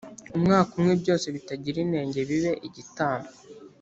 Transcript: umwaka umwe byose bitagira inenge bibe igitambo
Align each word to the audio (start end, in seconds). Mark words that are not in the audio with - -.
umwaka 0.37 0.71
umwe 0.77 0.93
byose 1.01 1.25
bitagira 1.35 1.77
inenge 1.85 2.19
bibe 2.29 2.51
igitambo 2.67 3.31